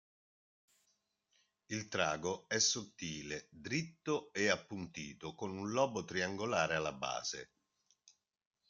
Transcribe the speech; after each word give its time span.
Il 1.67 1.87
trago 1.87 2.45
è 2.47 2.57
sottile, 2.59 3.45
diritto 3.51 4.33
e 4.33 4.49
appuntito, 4.49 5.35
con 5.35 5.55
un 5.55 5.69
lobo 5.69 6.03
triangolare 6.05 6.73
alla 6.73 6.91
base. 6.91 7.51